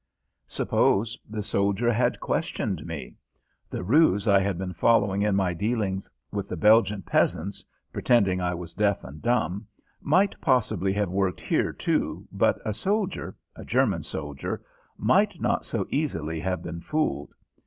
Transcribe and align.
Suppose 0.47 1.15
the 1.29 1.43
soldier 1.43 1.93
had 1.93 2.19
questioned 2.19 2.87
me? 2.87 3.17
The 3.69 3.83
ruse 3.83 4.27
I 4.27 4.39
had 4.39 4.57
been 4.57 4.73
following 4.73 5.21
in 5.21 5.35
my 5.35 5.53
dealings 5.53 6.09
with 6.31 6.49
the 6.49 6.57
Belgian 6.57 7.03
peasants 7.03 7.63
pretending 7.93 8.41
I 8.41 8.55
was 8.55 8.73
deaf 8.73 9.03
and 9.03 9.21
dumb 9.21 9.67
might 10.01 10.41
possibly 10.41 10.91
have 10.93 11.11
worked 11.11 11.39
here, 11.39 11.71
too, 11.71 12.27
but 12.31 12.57
a 12.65 12.73
soldier 12.73 13.35
a 13.55 13.63
German 13.63 14.01
soldier 14.01 14.63
might 14.97 15.39
not 15.39 15.65
so 15.65 15.85
easily 15.91 16.39
have 16.39 16.63
been 16.63 16.81
fooled. 16.81 17.35